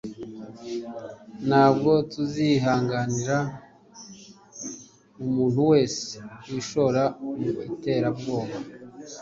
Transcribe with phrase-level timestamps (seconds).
[1.47, 3.37] Ntabwo tuzihanganira
[5.25, 6.11] umuntu wese
[6.49, 7.03] wishora
[7.41, 8.55] mu iterabwoba